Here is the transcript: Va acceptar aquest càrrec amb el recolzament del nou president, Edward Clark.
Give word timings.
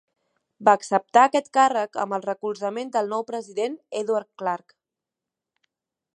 Va 0.69 0.73
acceptar 0.77 1.25
aquest 1.29 1.51
càrrec 1.57 1.99
amb 2.05 2.17
el 2.19 2.25
recolzament 2.29 2.91
del 2.97 3.13
nou 3.15 3.27
president, 3.29 3.77
Edward 4.01 4.31
Clark. 4.43 4.77